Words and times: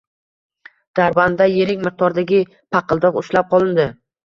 "Darband"da 0.99 1.47
yirik 1.57 1.85
miqdordagi 1.89 2.41
paqildoq 2.79 3.23
ushlab 3.25 3.55
qolindi 3.55 3.89